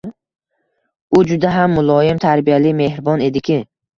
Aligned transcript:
U 1.17 1.21
juda 1.31 1.51
ham 1.57 1.75
muloyim, 1.79 2.21
tarbiyali, 2.25 2.75
mehribon 2.83 3.25
ediki 3.29 3.59